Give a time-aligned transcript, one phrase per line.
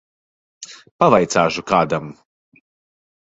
[1.03, 2.09] Pavaicāšu kādam.